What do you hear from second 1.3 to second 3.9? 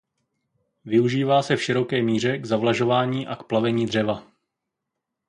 se v široké míře k zavlažování a k plavení